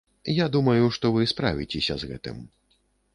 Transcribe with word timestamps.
Я 0.35 0.45
думаю, 0.55 0.85
што 0.95 1.11
вы 1.17 1.27
справіцеся 1.31 1.93
з 2.05 2.09
гэтым. 2.13 2.41